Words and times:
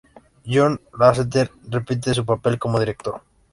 John 0.45 0.79
Lasseter 0.97 1.51
repite 1.69 2.15
su 2.15 2.25
papel 2.25 2.57
como 2.57 2.79
director. 2.79 3.21